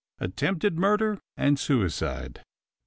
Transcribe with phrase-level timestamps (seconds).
[0.19, 2.41] ATTEMPTED MURDER AND SUICIDE.